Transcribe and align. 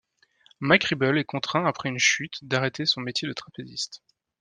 Mike 0.61 0.85
Ribble 0.85 1.19
est 1.19 1.23
contraint, 1.25 1.67
après 1.67 1.87
une 1.89 1.99
chute, 1.99 2.39
d’arrêter 2.43 2.87
son 2.87 3.01
métier 3.01 3.27
de 3.27 3.33
trapéziste. 3.33 4.01